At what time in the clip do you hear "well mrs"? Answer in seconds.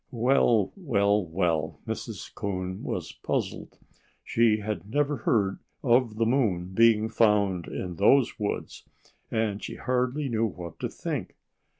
1.27-2.33